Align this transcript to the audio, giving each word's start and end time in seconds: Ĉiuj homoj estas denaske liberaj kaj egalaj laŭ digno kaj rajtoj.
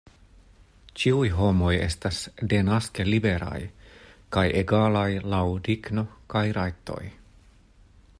Ĉiuj 1.01 1.27
homoj 1.39 1.73
estas 1.87 2.21
denaske 2.53 3.05
liberaj 3.09 3.59
kaj 4.37 4.45
egalaj 4.63 5.07
laŭ 5.35 5.45
digno 5.69 6.07
kaj 6.35 6.43
rajtoj. 6.61 7.03